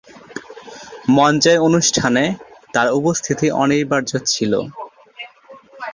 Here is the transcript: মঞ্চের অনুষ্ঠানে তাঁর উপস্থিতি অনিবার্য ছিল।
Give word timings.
মঞ্চের 1.15 1.57
অনুষ্ঠানে 1.67 2.23
তাঁর 2.73 2.87
উপস্থিতি 2.99 3.47
অনিবার্য 3.61 4.11
ছিল। 4.31 4.53